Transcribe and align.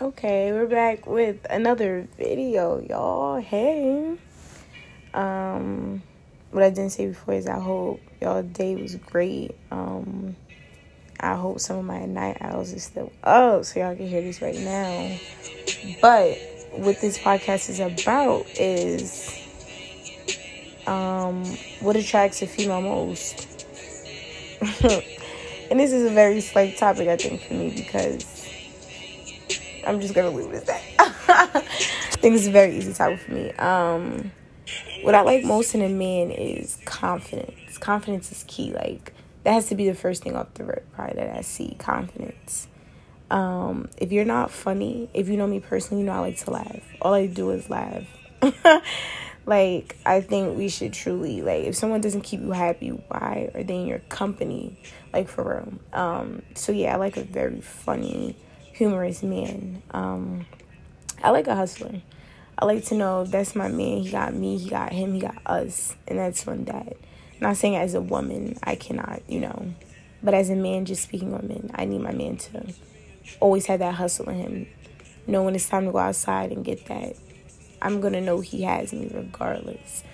Okay, 0.00 0.50
we're 0.50 0.66
back 0.66 1.06
with 1.06 1.46
another 1.48 2.08
video, 2.16 2.80
y'all. 2.80 3.40
Hey. 3.40 4.16
Um 5.14 6.02
what 6.50 6.64
I 6.64 6.70
didn't 6.70 6.90
say 6.90 7.06
before 7.06 7.34
is 7.34 7.46
I 7.46 7.60
hope 7.60 8.00
y'all 8.20 8.42
day 8.42 8.74
was 8.74 8.96
great. 8.96 9.54
Um 9.70 10.34
I 11.20 11.34
hope 11.36 11.60
some 11.60 11.78
of 11.78 11.84
my 11.84 12.06
night 12.06 12.38
owls 12.40 12.72
is 12.72 12.82
still 12.82 13.12
up 13.22 13.64
so 13.66 13.78
y'all 13.78 13.94
can 13.94 14.08
hear 14.08 14.20
this 14.20 14.42
right 14.42 14.56
now. 14.56 15.16
But 16.02 16.38
what 16.72 17.00
this 17.00 17.16
podcast 17.16 17.70
is 17.70 17.78
about 17.78 18.46
is 18.58 19.30
um 20.88 21.44
what 21.80 21.94
attracts 21.94 22.42
a 22.42 22.48
female 22.48 22.82
most. 22.82 23.46
and 25.70 25.78
this 25.78 25.92
is 25.92 26.10
a 26.10 26.12
very 26.12 26.40
slight 26.40 26.76
topic 26.76 27.06
I 27.06 27.16
think 27.16 27.42
for 27.42 27.54
me 27.54 27.70
because 27.76 28.37
I'm 29.88 30.00
just 30.00 30.14
gonna 30.14 30.30
leave 30.30 30.52
it 30.52 30.56
at 30.56 30.66
that. 30.66 30.82
I 31.28 31.60
think 32.20 32.36
it's 32.36 32.46
a 32.46 32.50
very 32.50 32.76
easy 32.76 32.92
topic 32.92 33.20
for 33.20 33.32
me. 33.32 33.52
Um, 33.52 34.32
what 35.00 35.14
I 35.14 35.22
like 35.22 35.44
most 35.44 35.74
in 35.74 35.80
a 35.80 35.88
man 35.88 36.30
is 36.30 36.78
confidence. 36.84 37.78
Confidence 37.78 38.30
is 38.30 38.44
key. 38.46 38.72
Like 38.72 39.14
that 39.44 39.54
has 39.54 39.68
to 39.68 39.74
be 39.74 39.88
the 39.88 39.94
first 39.94 40.22
thing 40.22 40.36
off 40.36 40.52
the 40.54 40.64
rip, 40.64 40.92
probably 40.92 41.14
that 41.16 41.36
I 41.36 41.40
see. 41.40 41.74
Confidence. 41.78 42.68
Um, 43.30 43.88
if 43.96 44.12
you're 44.12 44.26
not 44.26 44.50
funny, 44.50 45.08
if 45.14 45.28
you 45.28 45.38
know 45.38 45.46
me 45.46 45.60
personally, 45.60 46.02
you 46.02 46.06
know 46.06 46.12
I 46.12 46.18
like 46.18 46.36
to 46.38 46.50
laugh. 46.50 46.82
All 47.00 47.14
I 47.14 47.26
do 47.26 47.50
is 47.50 47.70
laugh. 47.70 48.04
like 49.46 49.96
I 50.04 50.20
think 50.20 50.58
we 50.58 50.68
should 50.68 50.92
truly 50.92 51.40
like 51.40 51.64
if 51.64 51.76
someone 51.76 52.02
doesn't 52.02 52.22
keep 52.22 52.42
you 52.42 52.52
happy, 52.52 52.90
why 52.90 53.50
are 53.54 53.62
they 53.62 53.76
in 53.76 53.86
your 53.86 54.00
company? 54.10 54.78
Like 55.14 55.28
for 55.28 55.44
real. 55.44 55.78
Um, 55.98 56.42
so 56.54 56.72
yeah, 56.72 56.92
I 56.92 56.96
like 56.98 57.16
a 57.16 57.24
very 57.24 57.62
funny 57.62 58.36
humorous 58.78 59.24
man. 59.24 59.82
Um, 59.90 60.46
I 61.22 61.30
like 61.30 61.48
a 61.48 61.56
hustler. 61.56 62.00
I 62.56 62.64
like 62.64 62.84
to 62.86 62.94
know 62.94 63.24
that's 63.24 63.56
my 63.56 63.66
man. 63.66 63.98
He 63.98 64.10
got 64.10 64.32
me, 64.34 64.56
he 64.56 64.70
got 64.70 64.92
him, 64.92 65.14
he 65.14 65.20
got 65.20 65.36
us. 65.46 65.96
And 66.06 66.18
that's 66.18 66.46
one 66.46 66.64
that, 66.66 66.96
not 67.40 67.56
saying 67.56 67.74
as 67.74 67.94
a 67.94 68.00
woman, 68.00 68.56
I 68.62 68.76
cannot, 68.76 69.22
you 69.28 69.40
know, 69.40 69.74
but 70.22 70.32
as 70.32 70.48
a 70.48 70.54
man, 70.54 70.84
just 70.84 71.02
speaking 71.02 71.34
on 71.34 71.48
men, 71.48 71.72
I 71.74 71.86
need 71.86 72.02
my 72.02 72.12
man 72.12 72.36
to 72.36 72.72
always 73.40 73.66
have 73.66 73.80
that 73.80 73.94
hustle 73.94 74.28
in 74.28 74.36
him. 74.36 74.66
Know 75.26 75.42
when 75.42 75.56
it's 75.56 75.68
time 75.68 75.84
to 75.86 75.92
go 75.92 75.98
outside 75.98 76.52
and 76.52 76.64
get 76.64 76.86
that. 76.86 77.16
I'm 77.82 78.00
to 78.00 78.20
know 78.20 78.40
he 78.40 78.62
has 78.62 78.92
me 78.92 79.10
regardless. 79.12 80.04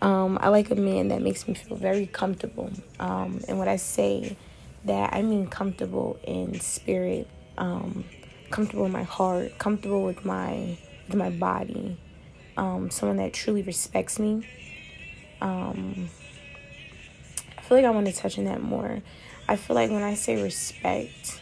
Um, 0.00 0.38
I 0.40 0.48
like 0.48 0.70
a 0.70 0.76
man 0.76 1.08
that 1.08 1.22
makes 1.22 1.46
me 1.46 1.54
feel 1.54 1.76
very 1.76 2.06
comfortable. 2.06 2.70
Um, 2.98 3.40
and 3.48 3.58
when 3.58 3.68
I 3.68 3.76
say 3.76 4.36
that, 4.84 5.12
I 5.12 5.22
mean 5.22 5.46
comfortable 5.48 6.18
in 6.24 6.58
spirit, 6.60 7.28
um, 7.58 8.04
comfortable 8.52 8.86
in 8.86 8.92
my 8.92 9.02
heart, 9.02 9.58
comfortable 9.58 10.04
with 10.04 10.24
my 10.24 10.78
with 11.08 11.16
my 11.16 11.30
body, 11.30 11.98
um, 12.56 12.90
someone 12.90 13.16
that 13.16 13.32
truly 13.32 13.62
respects 13.62 14.20
me. 14.20 14.46
Um, 15.40 16.08
I 17.58 17.62
feel 17.62 17.78
like 17.78 17.86
I 17.86 17.90
want 17.90 18.06
to 18.06 18.12
touch 18.12 18.38
on 18.38 18.44
that 18.44 18.62
more. 18.62 19.02
I 19.48 19.56
feel 19.56 19.74
like 19.74 19.90
when 19.90 20.02
I 20.02 20.14
say 20.14 20.40
respect, 20.40 21.40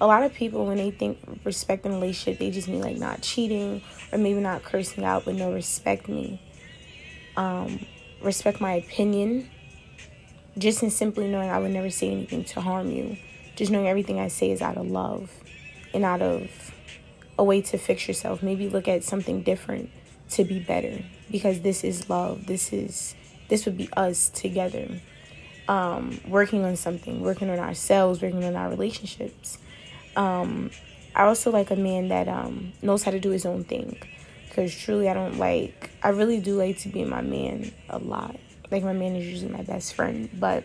a 0.00 0.06
lot 0.06 0.22
of 0.22 0.32
people 0.32 0.64
when 0.64 0.78
they 0.78 0.90
think 0.90 1.18
respect 1.44 1.84
in 1.84 1.92
a 1.92 1.94
relationship, 1.96 2.38
they 2.38 2.50
just 2.50 2.68
mean 2.68 2.80
like 2.80 2.96
not 2.96 3.20
cheating 3.20 3.82
or 4.10 4.18
maybe 4.18 4.40
not 4.40 4.62
cursing 4.62 5.04
out, 5.04 5.26
but 5.26 5.34
no 5.34 5.52
respect 5.52 6.08
me. 6.08 6.40
Um, 7.36 7.84
respect 8.22 8.60
my 8.60 8.74
opinion. 8.74 9.50
Just 10.56 10.82
in 10.82 10.90
simply 10.90 11.28
knowing 11.28 11.50
I 11.50 11.58
would 11.58 11.70
never 11.70 11.90
say 11.90 12.10
anything 12.10 12.44
to 12.44 12.60
harm 12.60 12.90
you. 12.90 13.16
Just 13.56 13.72
knowing 13.72 13.88
everything 13.88 14.20
I 14.20 14.28
say 14.28 14.50
is 14.50 14.60
out 14.60 14.76
of 14.76 14.86
love 14.86 15.30
and 15.94 16.04
out 16.04 16.22
of 16.22 16.74
a 17.38 17.44
way 17.44 17.60
to 17.62 17.78
fix 17.78 18.08
yourself. 18.08 18.42
Maybe 18.42 18.68
look 18.68 18.88
at 18.88 19.04
something 19.04 19.42
different 19.42 19.90
to 20.30 20.44
be 20.44 20.58
better 20.58 21.04
because 21.30 21.60
this 21.60 21.84
is 21.84 22.08
love. 22.08 22.46
This 22.46 22.72
is 22.72 23.14
this 23.48 23.66
would 23.66 23.76
be 23.76 23.88
us 23.96 24.30
together. 24.30 25.00
Um, 25.68 26.20
working 26.26 26.64
on 26.64 26.76
something, 26.76 27.20
working 27.20 27.48
on 27.48 27.58
ourselves, 27.58 28.20
working 28.20 28.44
on 28.44 28.56
our 28.56 28.68
relationships. 28.68 29.58
Um, 30.16 30.70
I 31.14 31.24
also 31.24 31.50
like 31.50 31.70
a 31.70 31.76
man 31.76 32.08
that 32.08 32.28
um, 32.28 32.72
knows 32.82 33.02
how 33.02 33.10
to 33.10 33.20
do 33.20 33.30
his 33.30 33.46
own 33.46 33.64
thing. 33.64 33.98
Because 34.48 34.74
truly, 34.74 35.08
I 35.08 35.14
don't 35.14 35.38
like, 35.38 35.90
I 36.02 36.10
really 36.10 36.40
do 36.40 36.56
like 36.56 36.78
to 36.78 36.88
be 36.88 37.04
my 37.04 37.22
man 37.22 37.72
a 37.88 37.98
lot. 37.98 38.36
Like, 38.70 38.82
my 38.82 38.92
man 38.92 39.16
is 39.16 39.26
usually 39.26 39.52
my 39.52 39.62
best 39.62 39.94
friend, 39.94 40.28
but 40.34 40.64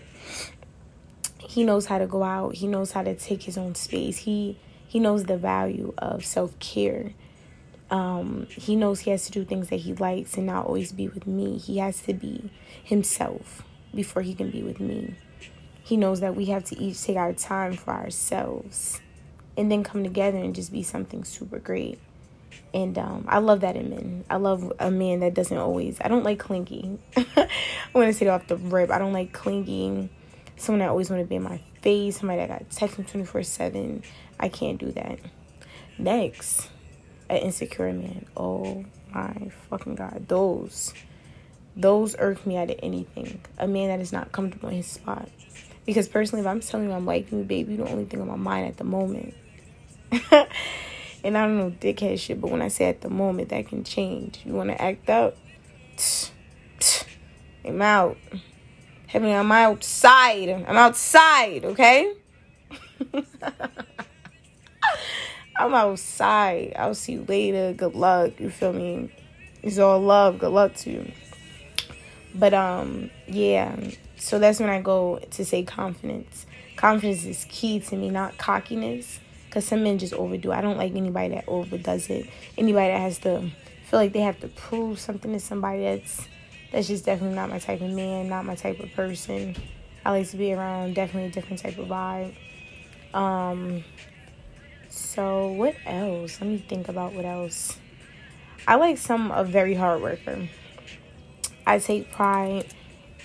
he 1.39 1.63
knows 1.63 1.85
how 1.85 1.97
to 1.97 2.07
go 2.07 2.23
out. 2.23 2.55
He 2.55 2.67
knows 2.67 2.91
how 2.91 3.03
to 3.03 3.15
take 3.15 3.43
his 3.43 3.57
own 3.57 3.75
space. 3.75 4.17
He 4.17 4.57
he 4.87 4.99
knows 4.99 5.25
the 5.25 5.37
value 5.37 5.93
of 5.97 6.25
self 6.25 6.57
care. 6.59 7.13
Um, 7.89 8.47
he 8.49 8.75
knows 8.75 9.01
he 9.01 9.11
has 9.11 9.25
to 9.25 9.31
do 9.31 9.45
things 9.45 9.69
that 9.69 9.77
he 9.77 9.93
likes 9.93 10.35
and 10.35 10.45
not 10.45 10.65
always 10.65 10.91
be 10.91 11.07
with 11.07 11.27
me. 11.27 11.57
He 11.57 11.77
has 11.77 12.01
to 12.03 12.13
be 12.13 12.49
himself 12.83 13.63
before 13.93 14.21
he 14.21 14.33
can 14.33 14.51
be 14.51 14.61
with 14.63 14.79
me. 14.79 15.15
He 15.83 15.95
knows 15.95 16.19
that 16.19 16.35
we 16.35 16.45
have 16.45 16.65
to 16.65 16.77
each 16.77 17.01
take 17.01 17.15
our 17.15 17.31
time 17.33 17.73
for 17.73 17.91
ourselves 17.91 18.99
and 19.55 19.71
then 19.71 19.83
come 19.83 20.03
together 20.03 20.37
and 20.37 20.53
just 20.53 20.71
be 20.71 20.83
something 20.83 21.23
super 21.23 21.59
great. 21.59 21.99
And 22.73 22.97
um, 22.97 23.25
I 23.27 23.39
love 23.39 23.61
that 23.61 23.75
in 23.75 23.89
men. 23.89 24.25
I 24.29 24.35
love 24.35 24.71
a 24.79 24.91
man 24.91 25.21
that 25.21 25.33
doesn't 25.33 25.57
always, 25.57 25.97
I 26.01 26.09
don't 26.09 26.23
like 26.23 26.39
clingy. 26.39 26.99
I 27.15 27.47
want 27.93 28.07
to 28.07 28.13
say 28.13 28.25
it 28.25 28.29
off 28.29 28.47
the 28.47 28.57
rip. 28.57 28.91
I 28.91 28.99
don't 28.99 29.13
like 29.13 29.31
clingy. 29.31 30.09
Someone 30.57 30.79
that 30.79 30.89
always 30.89 31.09
want 31.09 31.21
to 31.21 31.27
be 31.27 31.35
in 31.35 31.43
my 31.43 31.61
face, 31.81 32.19
somebody 32.19 32.39
that 32.39 32.49
got 32.49 32.69
text 32.69 32.97
me 32.97 33.05
24 33.05 33.43
7. 33.43 34.03
I 34.39 34.49
can't 34.49 34.79
do 34.79 34.91
that. 34.91 35.19
Next, 35.97 36.69
an 37.29 37.37
insecure 37.37 37.93
man. 37.93 38.25
Oh 38.35 38.85
my 39.13 39.51
fucking 39.69 39.95
god. 39.95 40.27
Those 40.27 40.93
those 41.75 42.15
irk 42.17 42.45
me 42.45 42.57
out 42.57 42.71
of 42.71 42.79
anything. 42.81 43.39
A 43.59 43.67
man 43.67 43.89
that 43.89 43.99
is 43.99 44.11
not 44.11 44.31
comfortable 44.31 44.69
in 44.69 44.77
his 44.77 44.87
spot. 44.87 45.29
Because 45.85 46.07
personally, 46.07 46.41
if 46.41 46.47
I'm 46.47 46.59
telling 46.59 46.87
you 46.89 46.93
I'm 46.93 47.05
liking 47.05 47.37
you, 47.37 47.43
baby, 47.43 47.73
you 47.73 47.77
the 47.77 47.89
only 47.89 48.05
thing 48.05 48.19
on 48.19 48.27
my 48.27 48.35
mind 48.35 48.67
at 48.67 48.77
the 48.77 48.83
moment. 48.83 49.35
and 50.11 51.37
I 51.37 51.45
don't 51.45 51.57
know 51.57 51.71
dickhead 51.71 52.19
shit, 52.19 52.41
but 52.41 52.51
when 52.51 52.61
I 52.61 52.67
say 52.67 52.85
at 52.85 53.01
the 53.01 53.09
moment, 53.09 53.49
that 53.49 53.67
can 53.67 53.83
change. 53.83 54.41
You 54.43 54.53
want 54.53 54.69
to 54.69 54.81
act 54.81 55.09
up? 55.09 55.37
I'm 57.65 57.81
out. 57.81 58.17
Heavenly, 59.07 59.33
I'm 59.33 59.51
outside. 59.53 60.49
I'm 60.49 60.75
outside, 60.75 61.63
okay? 61.63 62.13
I'm 65.57 65.73
outside. 65.73 66.73
I'll 66.77 66.93
see 66.93 67.13
you 67.13 67.25
later. 67.25 67.71
Good 67.71 67.95
luck. 67.95 68.37
You 68.37 68.49
feel 68.49 68.73
me? 68.73 69.09
It's 69.63 69.79
all 69.79 70.01
love. 70.01 70.39
Good 70.39 70.51
luck 70.51 70.75
to 70.75 70.91
you. 70.91 71.11
But 72.35 72.53
um, 72.53 73.09
yeah. 73.27 73.77
So 74.17 74.39
that's 74.39 74.59
when 74.59 74.69
I 74.69 74.81
go 74.81 75.19
to 75.31 75.45
say 75.45 75.63
confidence. 75.63 76.45
Confidence 76.75 77.23
is 77.23 77.45
key 77.49 77.79
to 77.79 77.95
me, 77.95 78.09
not 78.09 78.37
cockiness. 78.37 79.21
Cause 79.51 79.63
some 79.63 79.83
men 79.83 79.97
just 79.97 80.13
overdo. 80.13 80.51
I 80.51 80.59
don't 80.59 80.77
like 80.77 80.93
anybody 80.95 81.33
that 81.35 81.45
overdoes 81.47 82.09
it. 82.09 82.29
Anybody 82.57 82.91
that 82.91 82.99
has 82.99 83.19
to 83.19 83.49
feel 83.85 83.99
like 83.99 84.11
they 84.11 84.19
have 84.19 84.39
to 84.41 84.49
prove 84.49 84.99
something 84.99 85.31
to 85.31 85.39
somebody. 85.39 85.83
That's 85.83 86.27
that's 86.71 86.87
just 86.87 87.05
definitely 87.05 87.35
not 87.35 87.49
my 87.49 87.59
type 87.59 87.81
of 87.81 87.89
man. 87.89 88.29
Not 88.29 88.45
my 88.45 88.55
type 88.55 88.79
of 88.79 88.91
person. 88.93 89.55
I 90.05 90.11
like 90.11 90.29
to 90.29 90.37
be 90.37 90.53
around 90.53 90.95
definitely 90.95 91.29
a 91.29 91.31
different 91.31 91.61
type 91.61 91.77
of 91.77 91.87
vibe. 91.87 92.33
Um, 93.13 93.83
so 94.89 95.47
what 95.47 95.75
else? 95.85 96.39
Let 96.41 96.49
me 96.49 96.57
think 96.57 96.89
about 96.89 97.13
what 97.13 97.25
else. 97.25 97.77
I 98.67 98.75
like 98.75 98.97
some 98.97 99.31
a 99.31 99.43
very 99.43 99.73
hard 99.73 100.01
worker. 100.01 100.49
I 101.65 101.79
take 101.79 102.11
pride 102.11 102.73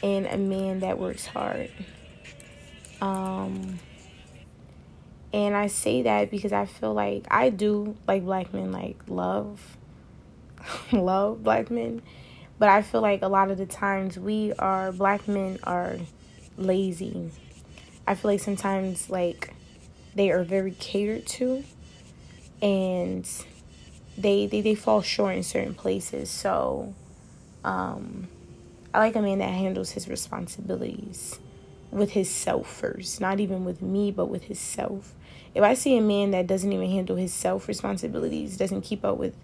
in 0.03 0.27
a 0.27 0.37
man 0.37 0.81
that 0.81 0.99
works 0.99 1.27
hard. 1.27 1.71
Um 3.01 3.79
and 5.33 5.57
I 5.57 5.69
say 5.69 6.03
that 6.03 6.31
because 6.31 6.53
I 6.53 6.67
feel 6.67 6.93
like 6.93 7.27
I 7.31 7.49
do 7.49 7.97
like 8.07 8.25
black 8.25 8.53
men 8.53 8.71
like 8.71 8.99
love 9.09 9.77
love 10.93 11.43
black 11.43 11.71
men. 11.71 12.03
But 12.63 12.69
I 12.69 12.83
feel 12.83 13.01
like 13.01 13.23
a 13.23 13.27
lot 13.27 13.51
of 13.51 13.59
the 13.59 13.67
times 13.67 14.17
we 14.17 14.53
are 14.53 14.93
black 14.93 15.27
men 15.27 15.59
are 15.65 15.97
lazy. 16.57 17.33
I 18.07 18.15
feel 18.15 18.31
like 18.31 18.39
sometimes 18.39 19.11
like 19.11 19.53
they 20.15 20.31
are 20.31 20.45
very 20.45 20.71
catered 20.71 21.27
to 21.27 21.65
and 22.63 23.29
they 24.17 24.47
they, 24.47 24.61
they 24.61 24.77
fall 24.77 25.03
short 25.03 25.35
in 25.35 25.43
certain 25.43 25.75
places 25.75 26.31
so 26.31 26.95
um 27.65 28.29
i 28.95 29.01
like 29.01 29.17
a 29.17 29.23
man 29.23 29.39
that 29.39 29.51
handles 29.51 29.91
his 29.91 30.07
responsibilities 30.07 31.41
with 31.91 32.11
his 32.11 32.31
self 32.31 32.73
first 32.73 33.21
not 33.21 33.41
even 33.41 33.65
with 33.65 33.83
me 33.83 34.13
but 34.13 34.27
with 34.27 34.45
his 34.45 34.61
self 34.61 35.15
if 35.55 35.65
i 35.65 35.75
see 35.75 35.97
a 35.97 36.01
man 36.01 36.31
that 36.31 36.47
doesn't 36.47 36.73
even 36.73 36.91
handle 36.91 37.17
his 37.17 37.35
self 37.35 37.67
responsibilities 37.67 38.57
doesn't 38.57 38.83
keep 38.83 39.05
up 39.05 39.17
with 39.17 39.35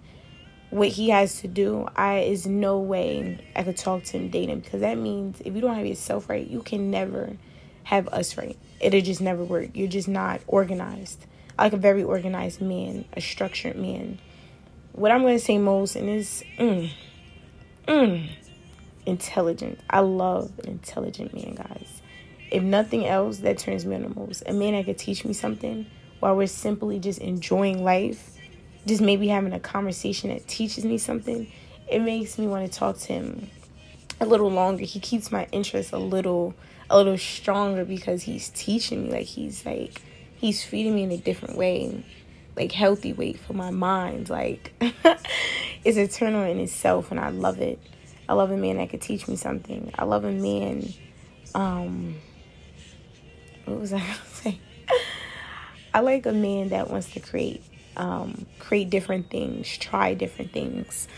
what 0.71 0.89
he 0.89 1.11
has 1.11 1.41
to 1.41 1.49
do 1.49 1.87
i 1.97 2.19
is 2.19 2.47
no 2.47 2.79
way 2.79 3.39
i 3.57 3.63
could 3.63 3.77
talk 3.77 4.03
to 4.05 4.19
him 4.19 4.29
dating 4.29 4.61
because 4.61 4.81
that 4.81 4.97
means 4.97 5.41
if 5.45 5.55
you 5.55 5.61
don't 5.61 5.75
have 5.77 5.87
yourself 5.87 6.29
right 6.29 6.49
you 6.49 6.63
can 6.63 6.91
never 6.91 7.37
have 7.85 8.07
us 8.09 8.37
right 8.37 8.59
it'll 8.81 9.01
just 9.01 9.21
never 9.21 9.43
work 9.43 9.71
you're 9.75 9.89
just 9.89 10.09
not 10.09 10.41
organized 10.47 11.27
like 11.59 11.73
a 11.73 11.77
very 11.77 12.03
organized 12.03 12.61
man, 12.61 13.05
a 13.15 13.21
structured 13.21 13.77
man. 13.77 14.19
What 14.93 15.11
I'm 15.11 15.23
to 15.23 15.39
say 15.39 15.59
most 15.59 15.97
and 15.97 16.09
is 16.09 16.45
mm, 16.59 16.91
mm, 17.87 18.31
intelligent. 19.07 19.81
I 19.91 20.01
love 20.01 20.53
an 20.61 20.69
intelligent 20.69 21.35
man, 21.35 21.55
guys. 21.55 22.03
If 22.51 22.63
nothing 22.63 23.07
else, 23.07 23.39
that 23.39 23.59
turns 23.59 23.85
me 23.85 23.97
on 23.97 24.03
the 24.03 24.09
most. 24.09 24.43
A 24.47 24.53
man 24.53 24.75
that 24.75 24.87
could 24.87 24.99
teach 24.99 25.25
me 25.25 25.33
something 25.33 25.87
while 26.21 26.37
we're 26.37 26.47
simply 26.47 26.99
just 26.99 27.21
enjoying 27.21 27.85
life, 27.85 28.38
just 28.89 29.01
maybe 29.01 29.29
having 29.29 29.53
a 29.53 29.61
conversation 29.61 30.31
that 30.31 30.49
teaches 30.49 30.85
me 30.85 30.99
something, 30.99 31.51
it 31.89 32.01
makes 32.01 32.39
me 32.39 32.47
want 32.47 32.71
to 32.71 32.79
talk 32.79 32.99
to 32.99 33.13
him 33.13 33.51
a 34.21 34.27
little 34.27 34.51
longer. 34.51 34.85
He 34.85 34.99
keeps 34.99 35.31
my 35.31 35.47
interest 35.53 35.93
a 35.93 35.99
little 35.99 36.55
a 36.91 36.97
little 36.97 37.19
stronger 37.19 37.85
because 37.85 38.23
he's 38.23 38.49
teaching 38.51 39.05
me 39.05 39.11
like 39.11 39.27
he's 39.27 39.67
like 39.67 40.01
he's 40.37 40.65
feeding 40.65 40.95
me 40.95 41.03
in 41.03 41.11
a 41.11 41.19
different 41.19 41.57
way 41.57 42.03
like 42.57 42.73
healthy 42.73 43.13
weight 43.13 43.39
for 43.39 43.53
my 43.53 43.71
mind 43.71 44.31
like 44.31 44.73
it's 45.85 45.99
eternal 45.99 46.43
in 46.45 46.59
itself 46.59 47.11
and 47.11 47.21
i 47.21 47.29
love 47.29 47.61
it. 47.61 47.79
I 48.29 48.35
love 48.35 48.51
a 48.51 48.57
man 48.57 48.77
that 48.77 48.91
could 48.91 49.01
teach 49.01 49.27
me 49.27 49.37
something. 49.37 49.91
I 49.99 50.05
love 50.05 50.25
a 50.25 50.33
man 50.33 50.93
um 51.55 52.17
what 53.65 53.81
was 53.81 53.93
i 53.93 53.99
gonna 53.99 54.15
say? 54.33 54.59
I 55.93 56.01
like 56.01 56.27
a 56.27 56.33
man 56.33 56.71
that 56.71 56.91
wants 56.91 57.11
to 57.13 57.21
create 57.21 57.63
um 57.99 58.47
create 58.59 58.91
different 58.91 59.29
things 59.31 59.77
try 59.79 60.15
different 60.15 60.53
things 60.53 61.09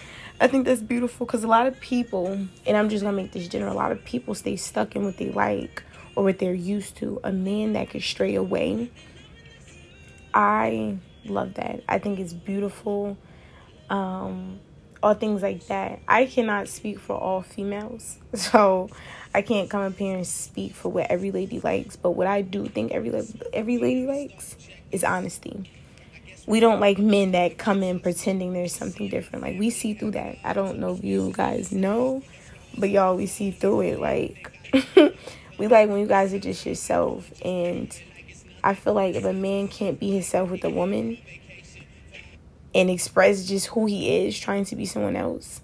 I 0.40 0.46
think 0.46 0.64
that's 0.64 0.80
beautiful 0.80 1.26
because 1.26 1.44
a 1.44 1.48
lot 1.48 1.66
of 1.66 1.78
people, 1.80 2.28
and 2.66 2.76
I'm 2.76 2.88
just 2.88 3.04
gonna 3.04 3.16
make 3.16 3.32
this 3.32 3.46
general, 3.46 3.74
a 3.74 3.76
lot 3.76 3.92
of 3.92 4.02
people 4.06 4.34
stay 4.34 4.56
stuck 4.56 4.96
in 4.96 5.04
what 5.04 5.18
they 5.18 5.30
like 5.30 5.82
or 6.16 6.24
what 6.24 6.38
they're 6.38 6.54
used 6.54 6.96
to. 6.96 7.20
A 7.22 7.30
man 7.30 7.74
that 7.74 7.90
can 7.90 8.00
stray 8.00 8.34
away. 8.36 8.90
I 10.32 10.96
love 11.26 11.54
that. 11.54 11.82
I 11.86 11.98
think 11.98 12.18
it's 12.18 12.32
beautiful. 12.32 13.18
Um, 13.90 14.60
all 15.02 15.12
things 15.12 15.42
like 15.42 15.66
that. 15.66 16.00
I 16.08 16.24
cannot 16.24 16.68
speak 16.68 16.98
for 16.98 17.16
all 17.16 17.42
females, 17.42 18.16
so 18.34 18.88
I 19.34 19.42
can't 19.42 19.68
come 19.68 19.82
up 19.82 19.98
here 19.98 20.16
and 20.16 20.26
speak 20.26 20.72
for 20.72 20.88
what 20.88 21.10
every 21.10 21.32
lady 21.32 21.60
likes. 21.60 21.96
But 21.96 22.12
what 22.12 22.26
I 22.26 22.40
do 22.40 22.66
think 22.66 22.92
every 22.92 23.12
every 23.52 23.76
lady 23.76 24.06
likes 24.06 24.56
is 24.90 25.04
honesty 25.04 25.70
we 26.50 26.58
don't 26.58 26.80
like 26.80 26.98
men 26.98 27.30
that 27.30 27.58
come 27.58 27.80
in 27.84 28.00
pretending 28.00 28.52
there's 28.52 28.74
something 28.74 29.08
different. 29.08 29.44
Like 29.44 29.56
we 29.56 29.70
see 29.70 29.94
through 29.94 30.10
that. 30.10 30.36
I 30.42 30.52
don't 30.52 30.80
know 30.80 30.92
if 30.94 31.04
you 31.04 31.30
guys 31.32 31.70
know, 31.70 32.24
but 32.76 32.90
y'all 32.90 33.16
we 33.16 33.26
see 33.26 33.52
through 33.52 33.82
it. 33.82 34.00
Like 34.00 34.50
we 35.58 35.68
like 35.68 35.88
when 35.88 36.00
you 36.00 36.08
guys 36.08 36.34
are 36.34 36.40
just 36.40 36.66
yourself 36.66 37.30
and 37.44 37.96
I 38.64 38.74
feel 38.74 38.94
like 38.94 39.14
if 39.14 39.24
a 39.24 39.32
man 39.32 39.68
can't 39.68 40.00
be 40.00 40.10
himself 40.10 40.50
with 40.50 40.64
a 40.64 40.70
woman 40.70 41.18
and 42.74 42.90
express 42.90 43.44
just 43.46 43.68
who 43.68 43.86
he 43.86 44.26
is 44.26 44.36
trying 44.36 44.64
to 44.64 44.76
be 44.76 44.86
someone 44.86 45.14
else, 45.14 45.60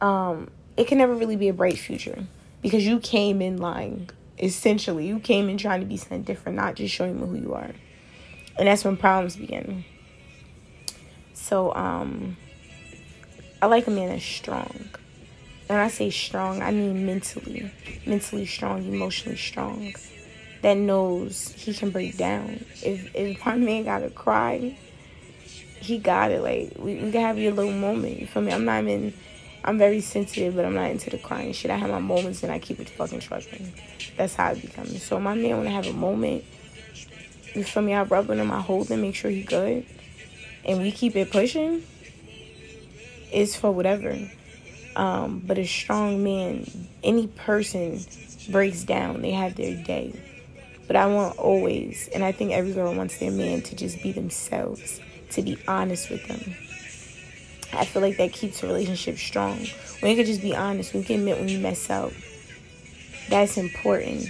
um, 0.00 0.50
it 0.76 0.86
can 0.86 0.98
never 0.98 1.16
really 1.16 1.36
be 1.36 1.48
a 1.48 1.52
bright 1.52 1.78
future 1.78 2.26
because 2.62 2.86
you 2.86 3.00
came 3.00 3.42
in 3.42 3.56
lying. 3.56 4.08
Essentially, 4.38 5.08
you 5.08 5.18
came 5.18 5.48
in 5.48 5.58
trying 5.58 5.80
to 5.80 5.86
be 5.86 5.96
something 5.96 6.22
different, 6.22 6.54
not 6.54 6.76
just 6.76 6.94
showing 6.94 7.20
me 7.20 7.26
who 7.26 7.44
you 7.44 7.54
are 7.54 7.72
and 8.58 8.66
that's 8.66 8.84
when 8.84 8.96
problems 8.96 9.36
begin. 9.36 9.84
So, 11.32 11.74
um, 11.74 12.36
I 13.62 13.66
like 13.66 13.86
a 13.86 13.90
man 13.90 14.08
that's 14.08 14.24
strong. 14.24 14.88
When 15.68 15.78
I 15.78 15.88
say 15.88 16.10
strong, 16.10 16.62
I 16.62 16.70
mean 16.70 17.06
mentally, 17.06 17.70
mentally 18.06 18.46
strong, 18.46 18.84
emotionally 18.84 19.36
strong. 19.36 19.92
That 20.62 20.76
knows 20.76 21.52
he 21.52 21.72
can 21.72 21.90
break 21.90 22.16
down. 22.16 22.64
If 22.82 23.14
if 23.14 23.44
my 23.46 23.56
man 23.56 23.84
gotta 23.84 24.10
cry, 24.10 24.76
he 25.80 25.98
got 25.98 26.32
it. 26.32 26.42
Like 26.42 26.72
we, 26.78 26.96
we 26.96 27.12
can 27.12 27.20
have 27.20 27.38
your 27.38 27.52
little 27.52 27.72
moment. 27.72 28.20
You 28.20 28.26
feel 28.26 28.42
me? 28.42 28.52
I'm 28.52 28.64
not 28.64 28.82
even. 28.82 29.14
I'm 29.64 29.76
very 29.76 30.00
sensitive, 30.00 30.56
but 30.56 30.64
I'm 30.64 30.74
not 30.74 30.90
into 30.90 31.10
the 31.10 31.18
crying 31.18 31.52
shit. 31.52 31.70
I 31.70 31.76
have 31.76 31.90
my 31.90 31.98
moments 31.98 32.42
and 32.42 32.50
I 32.50 32.58
keep 32.58 32.80
it 32.80 32.88
fucking 32.88 33.20
trucking. 33.20 33.72
That's 34.16 34.34
how 34.34 34.52
it 34.52 34.62
becomes. 34.62 35.02
So 35.02 35.20
my 35.20 35.34
man 35.34 35.58
wanna 35.58 35.70
have 35.70 35.86
a 35.86 35.92
moment 35.92 36.44
you 37.54 37.64
feel 37.64 37.82
me? 37.82 37.94
I 37.94 38.02
rub 38.02 38.30
on 38.30 38.38
him, 38.38 38.50
I 38.50 38.60
hold 38.60 38.88
him, 38.88 39.02
make 39.02 39.14
sure 39.14 39.30
he 39.30 39.42
good. 39.42 39.86
And 40.64 40.80
we 40.80 40.92
keep 40.92 41.16
it 41.16 41.30
pushing. 41.30 41.82
It's 43.32 43.56
for 43.56 43.70
whatever. 43.70 44.16
Um, 44.96 45.42
but 45.46 45.58
a 45.58 45.66
strong 45.66 46.24
man, 46.24 46.66
any 47.02 47.26
person 47.26 48.00
breaks 48.50 48.84
down, 48.84 49.22
they 49.22 49.30
have 49.30 49.54
their 49.54 49.82
day. 49.82 50.20
But 50.86 50.96
I 50.96 51.06
want 51.06 51.38
always, 51.38 52.08
and 52.14 52.24
I 52.24 52.32
think 52.32 52.52
every 52.52 52.72
girl 52.72 52.94
wants 52.94 53.18
their 53.18 53.30
man 53.30 53.62
to 53.62 53.76
just 53.76 54.02
be 54.02 54.10
themselves, 54.12 55.00
to 55.32 55.42
be 55.42 55.58
honest 55.68 56.10
with 56.10 56.26
them. 56.26 56.54
I 57.72 57.84
feel 57.84 58.00
like 58.00 58.16
that 58.16 58.32
keeps 58.32 58.62
a 58.62 58.66
relationship 58.66 59.18
strong. 59.18 59.66
When 60.00 60.10
you 60.10 60.16
can 60.16 60.24
just 60.24 60.40
be 60.40 60.56
honest, 60.56 60.94
we 60.94 61.04
can 61.04 61.20
admit 61.20 61.38
when 61.38 61.48
you 61.48 61.58
mess 61.58 61.90
up, 61.90 62.12
that's 63.28 63.58
important. 63.58 64.28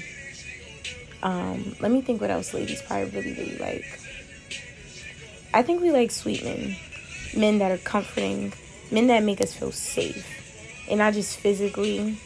Um, 1.23 1.75
let 1.81 1.91
me 1.91 2.01
think 2.01 2.21
what 2.21 2.31
else 2.31 2.55
ladies 2.55 2.83
probably 2.83 3.11
really, 3.11 3.35
really 3.35 3.59
like. 3.59 4.01
I 5.53 5.63
think 5.63 5.81
we 5.81 5.91
like 5.91 6.11
sweet 6.11 6.45
men, 6.45 6.77
men 7.37 7.59
that 7.59 7.73
are 7.73 7.79
comforting, 7.79 8.53
men 8.91 9.07
that 9.09 9.23
make 9.23 9.41
us 9.41 9.55
feel 9.55 9.73
safe, 9.73 10.27
and 10.89 10.99
not 10.99 11.15
just 11.15 11.39
physically, 11.39 12.19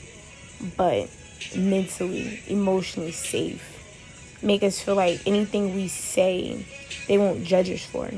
but 0.77 1.09
mentally, 1.57 2.43
emotionally 2.49 3.13
safe. 3.13 3.69
Make 4.43 4.63
us 4.63 4.81
feel 4.81 4.97
like 4.97 5.21
anything 5.27 5.75
we 5.75 5.89
say, 5.89 6.67
they 7.07 7.17
won't 7.17 7.45
judge 7.45 7.71
us 7.71 7.85
for. 7.85 8.11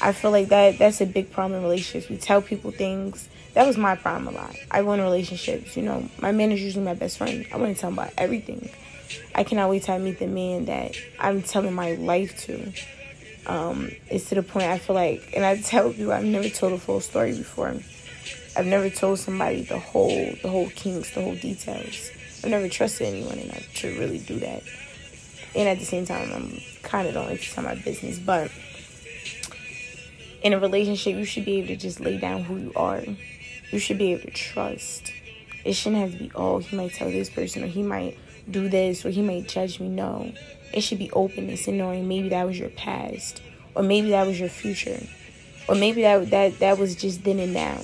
I 0.00 0.12
feel 0.12 0.32
like 0.32 0.48
that 0.48 0.78
that's 0.78 1.00
a 1.00 1.06
big 1.06 1.30
problem 1.30 1.58
in 1.58 1.62
relationships. 1.62 2.10
We 2.10 2.16
tell 2.16 2.42
people 2.42 2.72
things. 2.72 3.28
That 3.54 3.66
was 3.66 3.76
my 3.76 3.94
problem 3.94 4.34
a 4.34 4.38
lot. 4.38 4.56
I 4.70 4.82
go 4.82 4.92
in 4.92 5.00
relationships, 5.00 5.76
you 5.76 5.82
know, 5.82 6.08
my 6.20 6.32
man 6.32 6.52
is 6.52 6.60
usually 6.60 6.84
my 6.84 6.94
best 6.94 7.18
friend. 7.18 7.46
I 7.52 7.58
want 7.58 7.74
to 7.76 7.80
tell 7.80 7.90
him 7.90 7.98
about 7.98 8.12
everything. 8.18 8.70
I 9.34 9.44
cannot 9.44 9.70
wait 9.70 9.88
I 9.88 9.98
meet 9.98 10.18
the 10.18 10.26
man 10.26 10.66
that 10.66 10.96
I'm 11.18 11.42
telling 11.42 11.74
my 11.74 11.94
life 11.94 12.38
to. 12.46 12.72
Um, 13.46 13.90
it's 14.08 14.28
to 14.28 14.36
the 14.36 14.42
point 14.42 14.66
I 14.66 14.78
feel 14.78 14.94
like, 14.94 15.32
and 15.34 15.44
I 15.44 15.60
tell 15.60 15.92
you, 15.92 16.12
I've 16.12 16.24
never 16.24 16.48
told 16.48 16.74
a 16.74 16.78
full 16.78 17.00
story 17.00 17.36
before. 17.36 17.74
I've 18.56 18.66
never 18.66 18.90
told 18.90 19.18
somebody 19.18 19.62
the 19.62 19.78
whole, 19.78 20.34
the 20.42 20.48
whole 20.48 20.68
kinks, 20.70 21.14
the 21.14 21.22
whole 21.22 21.34
details. 21.34 22.10
I've 22.44 22.50
never 22.50 22.68
trusted 22.68 23.06
anyone 23.06 23.38
enough 23.38 23.74
to 23.76 23.98
really 23.98 24.18
do 24.18 24.38
that. 24.40 24.62
And 25.54 25.68
at 25.68 25.78
the 25.78 25.84
same 25.84 26.06
time, 26.06 26.32
I'm 26.32 26.60
kind 26.82 27.08
of 27.08 27.14
don't 27.14 27.28
like 27.28 27.40
to 27.40 27.52
tell 27.52 27.64
my 27.64 27.74
business, 27.74 28.18
but 28.18 28.50
in 30.42 30.52
a 30.52 30.58
relationship, 30.58 31.16
you 31.16 31.24
should 31.24 31.44
be 31.44 31.58
able 31.58 31.68
to 31.68 31.76
just 31.76 32.00
lay 32.00 32.18
down 32.18 32.42
who 32.42 32.56
you 32.56 32.72
are. 32.74 33.02
You 33.70 33.78
should 33.78 33.98
be 33.98 34.12
able 34.12 34.24
to 34.24 34.30
trust. 34.30 35.12
It 35.64 35.74
shouldn't 35.74 36.02
have 36.02 36.12
to 36.12 36.18
be, 36.18 36.32
oh, 36.34 36.58
he 36.58 36.76
might 36.76 36.92
tell 36.92 37.10
this 37.10 37.30
person 37.30 37.62
or 37.62 37.68
he 37.68 37.82
might 37.82 38.18
do 38.50 38.68
this 38.68 39.04
or 39.04 39.10
he 39.10 39.22
may 39.22 39.42
judge 39.42 39.80
me. 39.80 39.88
No. 39.88 40.32
It 40.72 40.80
should 40.80 40.98
be 40.98 41.10
openness 41.12 41.68
and 41.68 41.78
knowing 41.78 42.08
maybe 42.08 42.30
that 42.30 42.46
was 42.46 42.58
your 42.58 42.70
past 42.70 43.42
or 43.74 43.82
maybe 43.82 44.10
that 44.10 44.26
was 44.26 44.40
your 44.40 44.48
future 44.48 45.06
or 45.68 45.74
maybe 45.74 46.02
that 46.02 46.30
that 46.30 46.58
that 46.58 46.78
was 46.78 46.94
just 46.94 47.24
then 47.24 47.38
and 47.38 47.54
now. 47.54 47.78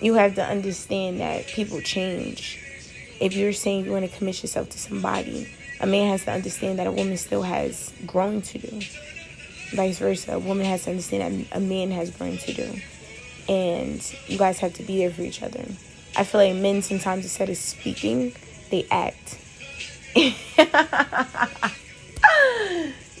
You 0.00 0.14
have 0.14 0.34
to 0.34 0.44
understand 0.44 1.20
that 1.20 1.46
people 1.46 1.80
change. 1.80 2.62
If 3.18 3.34
you're 3.34 3.54
saying 3.54 3.86
you 3.86 3.92
want 3.92 4.10
to 4.10 4.16
commit 4.16 4.42
yourself 4.42 4.68
to 4.70 4.78
somebody, 4.78 5.48
a 5.80 5.86
man 5.86 6.10
has 6.10 6.24
to 6.24 6.32
understand 6.32 6.78
that 6.78 6.86
a 6.86 6.92
woman 6.92 7.16
still 7.16 7.42
has 7.42 7.92
growing 8.06 8.42
to 8.42 8.58
do. 8.58 8.80
Vice 9.72 9.98
versa, 9.98 10.34
a 10.34 10.38
woman 10.38 10.66
has 10.66 10.84
to 10.84 10.90
understand 10.90 11.46
that 11.46 11.56
a 11.56 11.60
man 11.60 11.90
has 11.90 12.10
growing 12.10 12.38
to 12.38 12.52
do. 12.52 12.80
And 13.48 14.14
you 14.26 14.38
guys 14.38 14.58
have 14.58 14.74
to 14.74 14.82
be 14.82 14.98
there 14.98 15.10
for 15.10 15.22
each 15.22 15.42
other. 15.42 15.64
I 16.16 16.24
feel 16.24 16.40
like 16.40 16.56
men 16.56 16.82
sometimes 16.82 17.24
instead 17.24 17.48
of 17.48 17.56
speaking, 17.56 18.32
they 18.70 18.86
act. 18.90 19.38
Yo, 20.16 20.30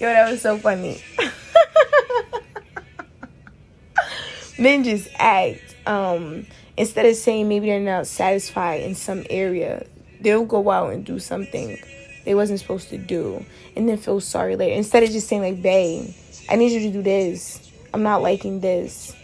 that 0.00 0.30
was 0.30 0.42
so 0.42 0.58
funny. 0.58 1.02
Men 4.58 4.84
just 4.84 5.08
act. 5.18 5.74
Um, 5.86 6.46
instead 6.76 7.06
of 7.06 7.16
saying 7.16 7.48
maybe 7.48 7.66
they're 7.66 7.80
not 7.80 8.06
satisfied 8.06 8.82
in 8.82 8.94
some 8.94 9.24
area, 9.30 9.86
they'll 10.20 10.44
go 10.44 10.70
out 10.70 10.92
and 10.92 11.02
do 11.04 11.18
something 11.18 11.78
they 12.26 12.34
wasn't 12.34 12.58
supposed 12.58 12.90
to 12.90 12.98
do 12.98 13.42
and 13.76 13.88
then 13.88 13.96
feel 13.96 14.20
sorry 14.20 14.56
later. 14.56 14.74
Instead 14.74 15.04
of 15.04 15.10
just 15.10 15.28
saying 15.28 15.42
like, 15.42 15.62
babe, 15.62 16.12
I 16.50 16.56
need 16.56 16.72
you 16.72 16.80
to 16.80 16.90
do 16.90 17.02
this. 17.02 17.72
I'm 17.94 18.02
not 18.02 18.20
liking 18.20 18.60
this. 18.60 19.14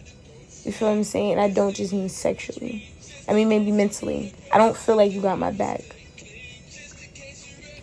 You 0.64 0.72
feel 0.72 0.88
what 0.88 0.94
I'm 0.94 1.04
saying? 1.04 1.38
I 1.38 1.50
don't 1.50 1.74
just 1.74 1.92
mean 1.92 2.08
sexually. 2.08 2.88
I 3.28 3.34
mean 3.34 3.48
maybe 3.48 3.72
mentally. 3.72 4.32
I 4.52 4.58
don't 4.58 4.76
feel 4.76 4.96
like 4.96 5.12
you 5.12 5.20
got 5.20 5.38
my 5.38 5.50
back. 5.50 5.82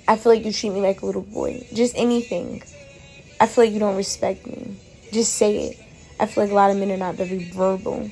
I 0.09 0.15
feel 0.15 0.31
like 0.31 0.43
you 0.43 0.51
treat 0.51 0.71
me 0.71 0.81
like 0.81 1.03
a 1.03 1.05
little 1.05 1.21
boy. 1.21 1.67
Just 1.71 1.93
anything. 1.95 2.63
I 3.39 3.45
feel 3.45 3.65
like 3.65 3.73
you 3.73 3.79
don't 3.79 3.95
respect 3.95 4.47
me. 4.47 4.75
Just 5.11 5.35
say 5.35 5.67
it. 5.67 5.79
I 6.19 6.25
feel 6.25 6.45
like 6.45 6.51
a 6.51 6.55
lot 6.55 6.71
of 6.71 6.77
men 6.77 6.89
are 6.89 6.97
not 6.97 7.13
very 7.13 7.51
verbal. 7.51 8.09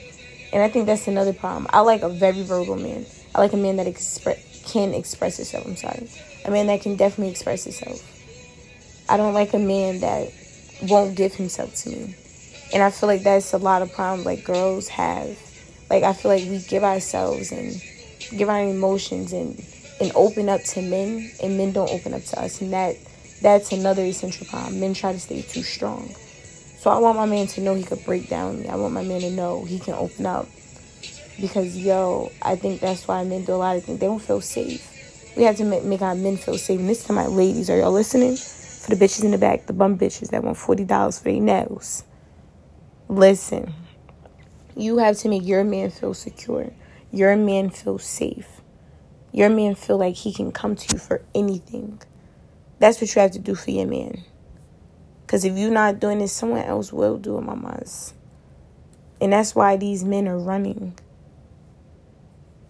And 0.53 0.61
I 0.61 0.69
think 0.69 0.85
that's 0.85 1.07
another 1.07 1.33
problem. 1.33 1.65
I 1.71 1.79
like 1.79 2.03
a 2.03 2.09
very 2.09 2.43
verbal 2.43 2.75
man. 2.75 3.07
I 3.33 3.39
like 3.39 3.53
a 3.53 3.57
man 3.57 3.77
that 3.77 3.87
expre- 3.87 4.37
can 4.71 4.93
express 4.93 5.37
himself. 5.37 5.65
I'm 5.65 5.75
sorry. 5.75 6.07
A 6.45 6.51
man 6.51 6.67
that 6.67 6.81
can 6.81 6.97
definitely 6.97 7.31
express 7.31 7.63
himself. 7.63 7.99
I 9.09 9.17
don't 9.17 9.33
like 9.33 9.55
a 9.55 9.59
man 9.59 10.01
that 10.01 10.31
won't 10.83 11.17
give 11.17 11.33
himself 11.33 11.73
to 11.77 11.89
me. 11.89 12.15
And 12.75 12.83
I 12.83 12.91
feel 12.91 13.07
like 13.07 13.23
that's 13.23 13.53
a 13.53 13.57
lot 13.57 13.81
of 13.81 13.91
problems 13.91 14.23
like 14.23 14.43
girls 14.43 14.87
have. 14.89 15.35
Like 15.89 16.03
I 16.03 16.13
feel 16.13 16.29
like 16.29 16.43
we 16.43 16.59
give 16.59 16.83
ourselves 16.83 17.51
and 17.51 17.81
give 18.37 18.49
our 18.49 18.61
emotions 18.61 19.33
and 19.33 19.57
and 19.99 20.11
open 20.15 20.49
up 20.49 20.63
to 20.63 20.81
men 20.81 21.31
and 21.41 21.57
men 21.57 21.71
don't 21.71 21.89
open 21.91 22.13
up 22.13 22.23
to 22.23 22.41
us 22.41 22.61
and 22.61 22.73
that 22.73 22.95
that's 23.41 23.71
another 23.71 24.03
essential 24.03 24.47
problem. 24.47 24.79
Men 24.79 24.93
try 24.93 25.11
to 25.11 25.19
stay 25.19 25.41
too 25.41 25.63
strong. 25.63 26.09
So 26.79 26.89
I 26.89 26.97
want 26.99 27.17
my 27.17 27.25
man 27.25 27.47
to 27.47 27.61
know 27.61 27.75
he 27.75 27.83
could 27.83 28.03
break 28.05 28.29
down 28.29 28.61
me. 28.61 28.67
I 28.67 28.75
want 28.75 28.93
my 28.93 29.03
man 29.03 29.21
to 29.21 29.31
know 29.31 29.63
he 29.63 29.79
can 29.79 29.93
open 29.93 30.25
up. 30.25 30.47
Because 31.39 31.77
yo, 31.77 32.31
I 32.41 32.55
think 32.55 32.81
that's 32.81 33.07
why 33.07 33.23
men 33.23 33.45
do 33.45 33.53
a 33.53 33.55
lot 33.55 33.75
of 33.75 33.83
things. 33.83 33.99
They 33.99 34.07
don't 34.07 34.21
feel 34.21 34.41
safe. 34.41 34.93
We 35.35 35.43
have 35.43 35.57
to 35.57 35.65
make 35.65 36.01
our 36.01 36.15
men 36.15 36.37
feel 36.37 36.57
safe. 36.57 36.79
And 36.79 36.89
this 36.89 37.03
to 37.05 37.13
my 37.13 37.27
ladies, 37.27 37.69
are 37.69 37.77
y'all 37.77 37.91
listening? 37.91 38.37
For 38.37 38.95
the 38.95 39.05
bitches 39.05 39.23
in 39.23 39.31
the 39.31 39.37
back, 39.37 39.67
the 39.67 39.73
bum 39.73 39.97
bitches 39.97 40.29
that 40.29 40.43
want 40.43 40.57
forty 40.57 40.85
dollars 40.85 41.19
for 41.19 41.25
their 41.25 41.41
nails. 41.41 42.03
Listen, 43.09 43.73
you 44.75 44.97
have 44.99 45.17
to 45.19 45.29
make 45.29 45.45
your 45.45 45.63
man 45.63 45.91
feel 45.91 46.13
secure. 46.13 46.71
Your 47.11 47.35
man 47.35 47.69
feel 47.69 47.99
safe. 47.99 48.56
Your 49.31 49.49
man 49.49 49.75
feel 49.75 49.97
like 49.97 50.15
he 50.15 50.33
can 50.33 50.51
come 50.51 50.75
to 50.75 50.93
you 50.93 50.99
for 50.99 51.21
anything. 51.35 52.01
That's 52.79 53.01
what 53.01 53.13
you 53.15 53.21
have 53.21 53.31
to 53.31 53.39
do 53.39 53.55
for 53.55 53.71
your 53.71 53.87
man. 53.87 54.23
Because 55.25 55.43
if 55.43 55.57
you're 55.57 55.71
not 55.71 55.99
doing 55.99 56.21
it, 56.21 56.29
someone 56.29 56.63
else 56.63 56.93
will 56.93 57.17
do 57.17 57.37
it, 57.37 57.41
mamas. 57.41 58.13
And 59.19 59.33
that's 59.33 59.55
why 59.55 59.77
these 59.77 60.03
men 60.03 60.27
are 60.27 60.37
running. 60.37 60.97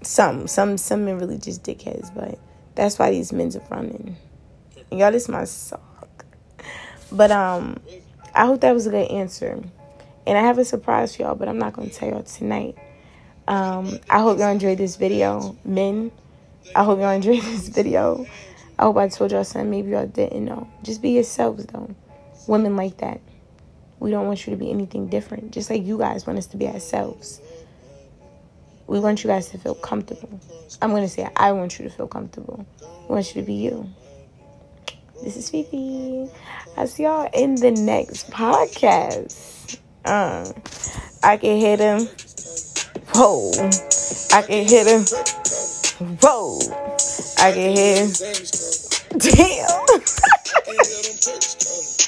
Some, 0.02 0.48
some, 0.48 0.78
some 0.78 1.06
men 1.06 1.20
really 1.20 1.38
just 1.38 1.64
dickheads, 1.64 2.14
but 2.14 2.40
that's 2.76 2.98
why 2.98 3.12
these 3.12 3.34
men's 3.34 3.56
are 3.56 3.64
running. 3.70 4.16
Y'all, 4.92 5.12
this 5.12 5.28
my 5.28 5.44
suck. 5.44 6.26
But 7.12 7.32
um, 7.32 7.78
I 8.34 8.46
hope 8.46 8.62
that 8.62 8.74
was 8.74 8.88
a 8.88 8.92
good 8.92 9.12
answer. 9.12 9.62
And 10.26 10.38
I 10.38 10.42
have 10.42 10.58
a 10.58 10.66
surprise 10.66 11.16
for 11.16 11.24
y'all, 11.24 11.36
but 11.36 11.48
I'm 11.48 11.58
not 11.58 11.74
gonna 11.74 11.90
tell 11.90 12.10
y'all 12.10 12.24
tonight. 12.24 12.76
Um, 13.48 14.00
I 14.10 14.20
hope 14.20 14.40
y'all 14.40 14.50
enjoyed 14.50 14.78
this 14.78 14.96
video, 14.96 15.56
men. 15.64 16.12
I 16.76 16.84
hope 16.84 17.00
y'all 17.00 17.10
enjoyed 17.10 17.42
this 17.42 17.70
video. 17.70 18.26
I 18.80 18.84
hope 18.84 18.98
I 18.98 19.08
told 19.08 19.32
y'all 19.32 19.44
something 19.44 19.72
maybe 19.72 19.92
y'all 19.92 20.08
didn't 20.08 20.46
know. 20.46 20.70
Just 20.84 21.02
be 21.02 21.12
yourselves, 21.12 21.66
though. 21.66 21.96
Women 22.48 22.76
like 22.76 22.98
that. 22.98 23.20
We 24.00 24.12
don't 24.12 24.28
want 24.28 24.46
you 24.46 24.52
to 24.52 24.58
be 24.58 24.70
anything 24.70 25.08
different. 25.08 25.52
Just 25.52 25.70
like 25.70 25.84
you 25.84 25.98
guys 25.98 26.28
want 26.28 26.38
us 26.38 26.46
to 26.48 26.58
be 26.58 26.68
ourselves. 26.68 27.42
We 28.86 29.00
want 29.00 29.24
you 29.24 29.30
guys 29.30 29.50
to 29.50 29.58
feel 29.58 29.76
comfortable. 29.76 30.40
I'm 30.82 30.92
going 30.92 31.04
to 31.04 31.10
say, 31.10 31.28
I 31.36 31.52
want 31.52 31.80
you 31.80 31.86
to 31.86 31.90
feel 31.90 32.08
comfortable. 32.08 32.66
I 32.82 33.12
want 33.12 33.36
you 33.36 33.42
to 33.42 33.46
be 33.46 33.56
you. 33.56 33.90
This 35.24 35.36
is 35.36 35.50
Fifi. 35.50 36.30
I'll 36.78 36.88
see 36.88 37.04
y'all 37.04 37.30
in 37.34 37.56
the 37.56 37.72
next 37.72 38.30
podcast. 38.30 39.80
Uh, 40.06 40.54
I 41.24 41.38
can 41.38 41.60
hit 41.60 41.80
him. 41.80 42.08
Whoa. 43.14 43.52
I 44.32 44.44
can 44.44 44.68
hit 44.68 44.86
him. 44.86 45.47
Whoa. 46.00 46.60
I 47.39 47.51
can 47.54 47.75
him. 47.75 48.12
Damn. 49.18 49.77